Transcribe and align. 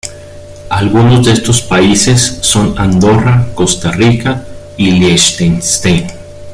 Algunos 0.71 1.23
de 1.27 1.33
esos 1.33 1.61
países 1.61 2.39
son 2.41 2.73
Andorra, 2.79 3.49
Costa 3.53 3.91
Rica 3.91 4.43
y 4.75 4.89
Liechtenstein. 4.89 6.07